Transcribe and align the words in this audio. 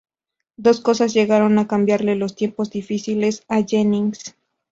Dos 0.57 0.81
cosas 0.81 1.13
llegaron 1.13 1.59
a 1.59 1.67
cambiarle 1.67 2.15
los 2.15 2.35
tiempos 2.35 2.71
difíciles 2.71 3.43
a 3.47 3.61
Jennings. 3.61 4.35